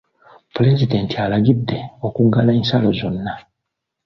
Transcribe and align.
Pulezidenti 0.53 1.15
alagidde 1.23 1.79
okuggala 2.07 2.51
ensalo 2.59 2.89
zonna. 2.99 3.33